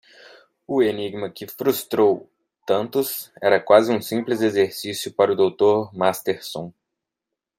O 0.65 0.81
enigma 0.81 1.29
que 1.29 1.45
frustrou 1.45 2.27
tantos 2.65 3.31
era 3.39 3.59
quase 3.59 3.91
um 3.93 4.01
simples 4.01 4.41
exercício 4.41 5.13
para 5.13 5.33
o 5.33 5.35
dr. 5.35 5.95
Masterson. 5.95 6.73